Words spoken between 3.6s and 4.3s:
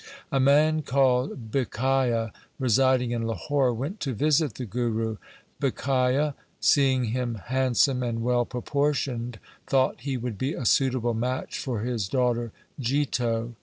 went to